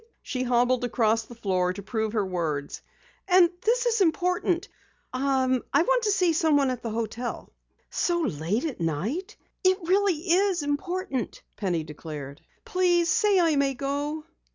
[0.23, 2.81] She hobbled across the floor to prove her words.
[3.27, 4.67] "And this is important.
[5.13, 7.51] I want to see someone at the hotel."
[7.91, 12.41] "So late at night?" "It really is important," Penny declared.
[12.65, 14.23] "Please say I may go."